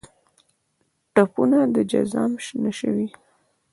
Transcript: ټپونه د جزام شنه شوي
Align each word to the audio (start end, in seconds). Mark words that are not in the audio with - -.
ټپونه 1.13 1.59
د 1.75 1.77
جزام 1.91 2.31
شنه 2.45 2.71
شوي 2.79 3.07